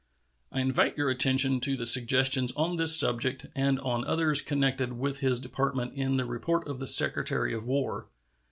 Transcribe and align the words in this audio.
I 0.51 0.61
invite 0.61 0.97
your 0.97 1.11
attention 1.11 1.59
to 1.59 1.77
the 1.77 1.85
suggestions 1.85 2.51
on 2.53 2.75
this 2.77 2.97
subject 2.97 3.45
and 3.55 3.79
on 3.81 4.03
others 4.05 4.41
connected 4.41 4.93
with 4.93 5.19
his 5.19 5.39
Department 5.39 5.93
in 5.93 6.17
the 6.17 6.25
report 6.25 6.67
of 6.67 6.79
the 6.79 6.87
Secretary 6.87 7.53
of 7.53 7.67
War. 7.67 8.07